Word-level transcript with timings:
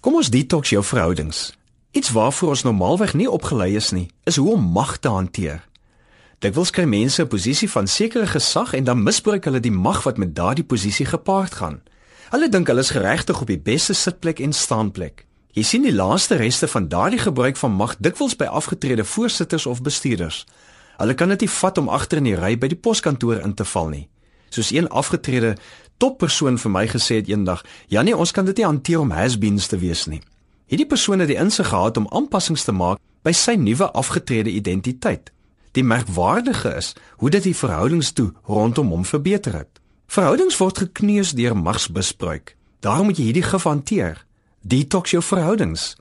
Kom 0.00 0.14
ons 0.14 0.30
detox 0.30 0.70
jou 0.70 0.82
verhoudings. 0.84 1.52
Iets 1.90 2.12
waarvoor 2.14 2.48
ons 2.54 2.62
normaalweg 2.62 3.16
nie 3.18 3.26
opgelei 3.30 3.72
is 3.76 3.90
nie, 3.90 4.06
is 4.30 4.36
hoe 4.38 4.52
om 4.52 4.68
mag 4.72 4.96
te 5.02 5.10
hanteer. 5.10 5.64
Dikwels 6.38 6.70
kry 6.70 6.84
mense 6.86 7.22
'n 7.22 7.26
posisie 7.26 7.70
van 7.70 7.86
sekere 7.86 8.26
gesag 8.26 8.74
en 8.74 8.84
dan 8.84 9.02
misbruik 9.02 9.44
hulle 9.44 9.60
die 9.60 9.74
mag 9.74 10.02
wat 10.02 10.16
met 10.16 10.34
daardie 10.34 10.64
posisie 10.64 11.06
gepaard 11.06 11.54
gaan. 11.54 11.82
Hulle 12.30 12.48
dink 12.48 12.66
hulle 12.66 12.80
is 12.80 12.90
geregtig 12.90 13.40
op 13.40 13.46
die 13.46 13.58
beste 13.58 13.92
sitplek 13.92 14.38
en 14.38 14.52
staanplek. 14.52 15.26
Jy 15.52 15.62
sien 15.62 15.82
die 15.82 15.94
laaste 15.94 16.34
reste 16.36 16.68
van 16.68 16.88
daardie 16.88 17.18
gebruik 17.18 17.56
van 17.56 17.72
mag 17.72 17.96
dikwels 17.98 18.36
by 18.36 18.44
afgetrede 18.44 19.04
voorsitters 19.04 19.66
of 19.66 19.82
bestuurders. 19.82 20.46
Hulle 20.96 21.14
kan 21.14 21.28
dit 21.28 21.40
nie 21.40 21.50
vat 21.50 21.78
om 21.78 21.88
agter 21.88 22.18
in 22.18 22.24
die 22.24 22.36
ry 22.36 22.58
by 22.58 22.68
die 22.68 22.80
poskantoor 22.80 23.40
in 23.40 23.54
te 23.54 23.64
val 23.64 23.88
nie. 23.88 24.08
Soos 24.48 24.70
een 24.70 24.88
afgetrede 24.88 25.56
toppersoon 25.98 26.58
vir 26.58 26.70
my 26.70 26.86
gesê 26.88 27.20
het 27.20 27.28
eendag, 27.28 27.64
"Janie, 27.86 28.16
ons 28.16 28.32
kan 28.32 28.44
dit 28.44 28.56
nie 28.56 28.66
hanteer 28.66 29.00
om 29.00 29.10
has-beens 29.10 29.66
te 29.66 29.78
wees 29.78 30.06
nie." 30.06 30.22
Hierdie 30.66 30.86
persoon 30.86 31.18
het 31.18 31.28
die 31.28 31.36
insig 31.40 31.68
gehad 31.68 31.96
om 31.96 32.08
aanpassings 32.10 32.64
te 32.64 32.72
maak 32.72 32.98
by 33.22 33.32
sy 33.32 33.54
nuwe 33.54 33.90
afgetrede 33.92 34.50
identiteit. 34.50 35.32
Die 35.72 35.84
merkwaardige 35.84 36.74
is 36.76 36.94
hoe 37.16 37.30
dit 37.30 37.42
die 37.42 37.56
verhoudings 37.56 38.12
toe 38.12 38.32
rondom 38.44 38.90
hom 38.90 39.04
verbeter 39.04 39.52
het. 39.52 39.80
Verhoudings 40.06 40.56
word 40.56 40.78
gekneus 40.78 41.32
deur 41.32 41.56
magsbespreek. 41.56 42.56
Daarom 42.80 43.10
moet 43.10 43.16
jy 43.16 43.24
hierdie 43.24 43.42
gif 43.42 43.64
hanteer. 43.68 44.24
Detox 44.60 45.10
jou 45.10 45.22
verhoudings. 45.22 45.96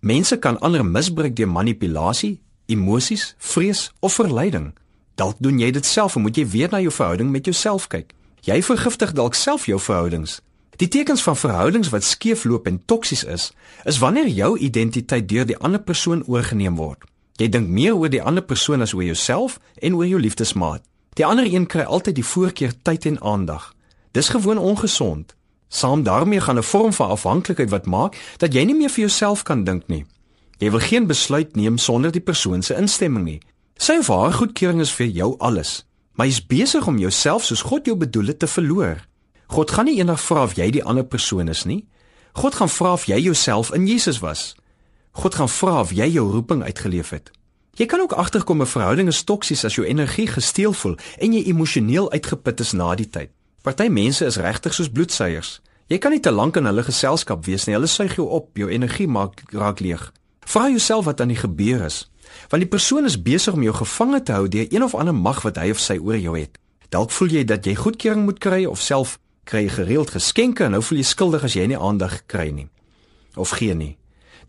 Mense 0.00 0.38
kan 0.38 0.60
ander 0.60 0.84
misbruik 0.84 1.36
deur 1.36 1.48
manipulasie, 1.48 2.40
emosies, 2.66 3.34
vrees 3.38 3.90
of 4.00 4.14
verleiding. 4.14 4.72
Dalk 5.14 5.36
doen 5.38 5.58
jy 5.60 5.70
dit 5.70 5.86
self 5.86 6.16
en 6.16 6.24
moet 6.24 6.36
jy 6.36 6.46
weer 6.48 6.70
na 6.72 6.80
jou 6.80 6.92
verhouding 6.92 7.30
met 7.30 7.44
jouself 7.44 7.88
kyk. 7.92 8.14
Jy 8.40 8.62
vergiftig 8.62 9.12
dalk 9.12 9.34
self 9.34 9.66
jou 9.66 9.80
verhoudings. 9.80 10.40
Die 10.80 10.88
tekens 10.88 11.22
van 11.22 11.36
verhoudings 11.36 11.90
wat 11.92 12.04
skeefloop 12.04 12.66
en 12.66 12.82
toksies 12.84 13.24
is, 13.24 13.52
is 13.84 13.98
wanneer 13.98 14.28
jou 14.28 14.58
identiteit 14.58 15.28
deur 15.28 15.46
die 15.46 15.58
ander 15.58 15.80
persoon 15.80 16.24
oorgeneem 16.26 16.76
word. 16.76 17.04
Jy 17.36 17.48
dink 17.48 17.68
meer 17.68 17.96
oor 17.96 18.08
die 18.08 18.22
ander 18.22 18.44
persoon 18.44 18.80
as 18.80 18.94
oor 18.96 19.04
jouself 19.04 19.58
en 19.80 19.94
oor 19.94 20.06
jou 20.08 20.20
liefdesmaat. 20.20 20.82
Die 21.16 21.26
ander 21.26 21.44
een 21.44 21.66
kry 21.66 21.84
altyd 21.84 22.16
die 22.16 22.24
voorkeur 22.24 22.72
tyd 22.82 23.06
en 23.06 23.20
aandag. 23.20 23.74
Dis 24.12 24.28
gewoon 24.28 24.58
ongesond. 24.58 25.34
Saam 25.68 26.02
daarmee 26.02 26.40
gaan 26.40 26.58
'n 26.58 26.62
vorm 26.62 26.92
van 26.92 27.08
afhanklikheid 27.08 27.70
wat 27.70 27.86
maak 27.86 28.16
dat 28.36 28.52
jy 28.54 28.64
nie 28.64 28.74
meer 28.74 28.90
vir 28.90 29.00
jouself 29.00 29.42
kan 29.42 29.64
dink 29.64 29.88
nie. 29.88 30.06
Jy 30.58 30.70
wil 30.70 30.80
geen 30.80 31.06
besluit 31.06 31.56
neem 31.56 31.78
sonder 31.78 32.12
die 32.12 32.20
persoon 32.20 32.62
se 32.62 32.74
instemming 32.74 33.24
nie. 33.24 33.40
Sy 33.76 33.92
of 33.92 34.06
haar 34.06 34.32
goedkeuring 34.32 34.80
is 34.80 34.92
vir 34.92 35.06
jou 35.06 35.34
alles, 35.38 35.86
maar 36.20 36.28
jy's 36.28 36.42
besig 36.44 36.84
om 36.86 36.98
jouself 37.00 37.46
soos 37.48 37.62
God 37.64 37.86
jou 37.88 37.94
bedoel 37.96 38.26
het 38.34 38.38
te 38.38 38.46
verloor. 38.46 38.98
God 39.56 39.70
gaan 39.72 39.86
nie 39.88 39.94
eendag 39.96 40.20
vra 40.20 40.42
of 40.44 40.52
jy 40.52 40.66
die 40.76 40.82
ander 40.84 41.06
persoon 41.08 41.48
is 41.48 41.62
nie. 41.64 41.86
God 42.36 42.58
gaan 42.58 42.68
vra 42.68 42.90
of 42.92 43.06
jy 43.08 43.16
jouself 43.24 43.70
in 43.72 43.86
Jesus 43.88 44.18
was. 44.20 44.42
God 45.16 45.38
gaan 45.40 45.48
vra 45.48 45.78
of 45.80 45.94
jy 45.96 46.10
jou 46.12 46.26
roeping 46.28 46.60
uitgeleef 46.60 47.14
het. 47.16 47.30
Jy 47.80 47.86
kan 47.88 48.04
ook 48.04 48.12
agterkom 48.12 48.60
'n 48.60 48.68
verhouding 48.68 49.08
is 49.08 49.24
toksies 49.24 49.64
as 49.64 49.74
jou 49.74 49.86
energie 49.86 50.26
gesteel 50.26 50.72
voel 50.72 50.96
en 51.18 51.32
jy 51.32 51.42
emosioneel 51.48 52.12
uitgeput 52.12 52.60
is 52.60 52.72
na 52.72 52.94
die 52.94 53.08
tyd. 53.08 53.30
Party 53.62 53.88
mense 53.88 54.24
is 54.24 54.36
regtig 54.36 54.74
soos 54.74 54.90
bloedsuiers. 54.92 55.60
Jy 55.86 55.98
kan 55.98 56.10
nie 56.10 56.20
te 56.20 56.30
lank 56.30 56.56
in 56.56 56.64
hulle 56.64 56.82
geselskap 56.82 57.44
wees 57.44 57.64
nie. 57.64 57.74
Hulle 57.74 57.86
suig 57.86 58.14
jou 58.14 58.28
op, 58.28 58.56
jou 58.56 58.68
energie 58.68 59.08
maak 59.08 59.42
raak 59.52 59.80
leeg. 59.80 60.12
Vra 60.40 60.68
jouself 60.68 61.04
wat 61.04 61.20
aan 61.20 61.28
die 61.28 61.40
gebeur 61.40 61.84
is 61.84 62.10
want 62.48 62.62
die 62.62 62.70
persoon 62.70 63.04
is 63.04 63.22
besig 63.22 63.54
om 63.54 63.62
jou 63.62 63.74
gevange 63.74 64.22
te 64.22 64.32
hou 64.32 64.48
deur 64.48 64.66
een 64.70 64.82
of 64.82 64.94
ander 64.94 65.14
mag 65.14 65.42
wat 65.42 65.56
hy 65.56 65.70
of 65.70 65.80
sy 65.80 65.98
oor 65.98 66.18
jou 66.18 66.38
het. 66.38 66.58
Dalk 66.88 67.10
voel 67.10 67.28
jy 67.28 67.44
dat 67.44 67.66
jy 67.66 67.74
goedkeuring 67.74 68.24
moet 68.24 68.38
kry 68.38 68.64
of 68.64 68.80
self 68.80 69.18
kry 69.44 69.68
gereeld 69.68 70.10
geskenke 70.10 70.64
en 70.64 70.70
nou 70.70 70.82
voel 70.82 70.98
jy 70.98 71.04
skuldig 71.04 71.44
as 71.44 71.54
jy 71.54 71.66
nie 71.66 71.78
aandag 71.78 72.26
kry 72.26 72.50
nie 72.50 72.68
of 73.36 73.50
gee 73.50 73.74
nie. 73.74 73.96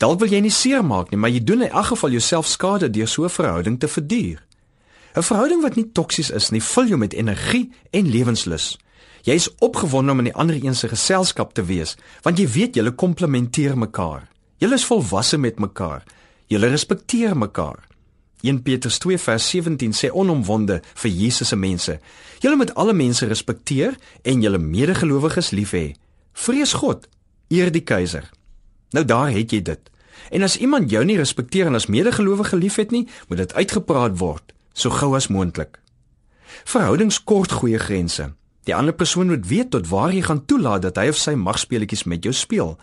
Dalk 0.00 0.22
wil 0.22 0.32
jy 0.32 0.40
nie 0.40 0.52
seermaak 0.54 1.10
nie, 1.10 1.18
maar 1.20 1.32
jy 1.32 1.42
doen 1.44 1.66
in 1.66 1.74
elk 1.74 1.90
geval 1.92 2.14
jouself 2.16 2.48
skade 2.48 2.88
deur 2.90 3.08
so 3.08 3.24
'n 3.24 3.28
verhouding 3.28 3.78
te 3.78 3.88
verduur. 3.88 4.38
'n 5.16 5.22
Verhouding 5.22 5.62
wat 5.62 5.76
nie 5.76 5.92
toksies 5.92 6.30
is 6.30 6.50
nie, 6.50 6.62
vul 6.62 6.86
jou 6.86 6.98
met 6.98 7.12
energie 7.12 7.70
en 7.90 8.08
lewenslus. 8.08 8.78
Jy 9.22 9.34
is 9.34 9.50
opgewonde 9.58 10.12
om 10.12 10.18
in 10.18 10.24
die 10.24 10.34
ander 10.34 10.56
een 10.64 10.74
se 10.74 10.88
geselskap 10.88 11.52
te 11.52 11.64
wees, 11.64 11.96
want 12.22 12.38
jy 12.38 12.48
weet 12.48 12.74
julle 12.74 12.94
komplementeer 12.94 13.78
mekaar. 13.78 14.28
Julle 14.56 14.74
is 14.74 14.84
volwasse 14.84 15.38
met 15.38 15.58
mekaar. 15.58 16.04
Julle 16.50 16.66
respekteer 16.66 17.36
mekaar. 17.36 17.86
1 18.40 18.62
Petrus 18.62 18.98
2 18.98 19.18
vers 19.18 19.50
17 19.50 19.92
sê 19.94 20.08
onomwonde 20.10 20.80
vir 21.02 21.10
Jesus 21.10 21.48
se 21.48 21.56
mense. 21.56 21.94
Julle 22.42 22.56
moet 22.58 22.72
alle 22.74 22.92
mense 22.92 23.26
respekteer 23.26 23.94
en 24.22 24.42
julle 24.42 24.58
medegelowiges 24.58 25.52
lief 25.54 25.76
hê. 25.78 25.84
Vrees 26.32 26.72
God, 26.72 27.06
eer 27.54 27.70
die 27.70 27.84
keiser. 27.86 28.26
Nou 28.90 29.04
daar 29.06 29.30
het 29.30 29.54
jy 29.54 29.62
dit. 29.62 29.92
En 30.34 30.42
as 30.42 30.58
iemand 30.58 30.90
jou 30.90 31.04
nie 31.06 31.20
respekteer 31.20 31.70
en 31.70 31.78
as 31.78 31.86
medegelowige 31.86 32.58
liefhet 32.58 32.90
nie, 32.90 33.06
moet 33.28 33.44
dit 33.44 33.54
uitgepraat 33.54 34.18
word, 34.18 34.50
so 34.74 34.90
gou 34.90 35.14
as 35.14 35.30
moontlik. 35.30 35.78
Verhoudings 36.66 37.22
kort 37.22 37.54
goeie 37.62 37.78
grense. 37.78 38.32
Die 38.66 38.74
ander 38.74 38.94
persoon 38.94 39.30
moet 39.30 39.46
weet 39.46 39.70
tot 39.70 39.86
waar 39.86 40.10
jy 40.10 40.26
gaan 40.26 40.42
toelaat 40.50 40.82
dat 40.82 40.98
hy 40.98 41.12
of 41.14 41.22
sy 41.22 41.38
magspeletjies 41.38 42.08
met 42.10 42.26
jou 42.26 42.34
speel. 42.34 42.74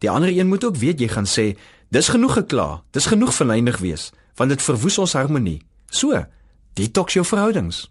Die 0.00 0.10
ander 0.10 0.32
een 0.32 0.48
moet 0.48 0.64
ook 0.64 0.80
weet 0.80 1.04
jy 1.04 1.12
gaan 1.12 1.28
sê, 1.28 1.52
dis 1.88 2.08
genoeg 2.08 2.32
gekla, 2.32 2.82
dis 2.90 3.06
genoeg 3.06 3.34
verleidig 3.34 3.78
wees, 3.78 4.10
want 4.36 4.50
dit 4.50 4.62
verwoes 4.62 4.98
ons 4.98 5.12
harmonie. 5.12 5.60
So, 5.90 6.24
detox 6.74 7.14
jou 7.14 7.24
verhoudings. 7.26 7.84